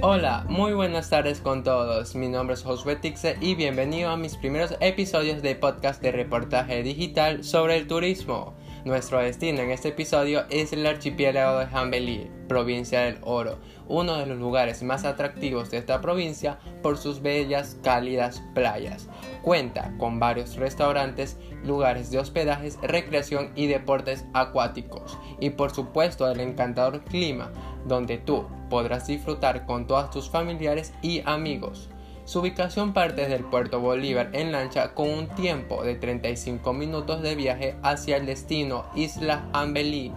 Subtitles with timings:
[0.00, 2.14] Hola, muy buenas tardes con todos.
[2.14, 6.84] Mi nombre es Josué Tixe y bienvenido a mis primeros episodios de podcast de reportaje
[6.84, 8.54] digital sobre el turismo.
[8.88, 14.24] Nuestro destino en este episodio es el archipiélago de Jambelí, provincia del Oro, uno de
[14.24, 19.10] los lugares más atractivos de esta provincia por sus bellas, cálidas playas.
[19.42, 21.36] Cuenta con varios restaurantes,
[21.66, 27.52] lugares de hospedajes, recreación y deportes acuáticos, y por supuesto el encantador clima,
[27.86, 31.90] donde tú podrás disfrutar con todos tus familiares y amigos.
[32.28, 37.34] Su ubicación parte del puerto Bolívar en lancha con un tiempo de 35 minutos de
[37.34, 40.12] viaje hacia el destino Isla Jambelí.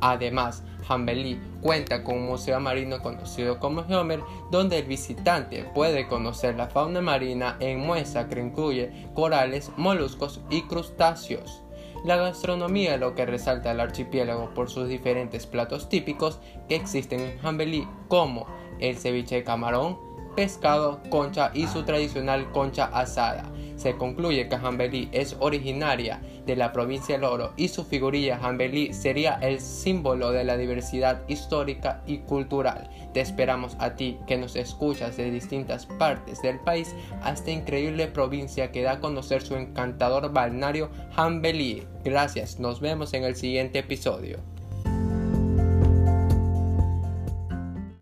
[0.00, 4.20] Además, Jambelí cuenta con un museo marino conocido como Geomer,
[4.50, 10.62] donde el visitante puede conocer la fauna marina en muestra que incluye corales, moluscos y
[10.62, 11.62] crustáceos.
[12.06, 17.20] La gastronomía es lo que resalta el archipiélago por sus diferentes platos típicos que existen
[17.20, 18.46] en Jambelí, como
[18.80, 23.44] el ceviche de camarón, pescado, concha y su tradicional concha asada.
[23.76, 28.92] Se concluye que Jambelí es originaria de la provincia del Oro y su figurilla Jambelí
[28.92, 32.88] sería el símbolo de la diversidad histórica y cultural.
[33.12, 38.06] Te esperamos a ti que nos escuchas de distintas partes del país a esta increíble
[38.06, 41.84] provincia que da a conocer su encantador balneario Jambelí.
[42.04, 44.38] Gracias, nos vemos en el siguiente episodio.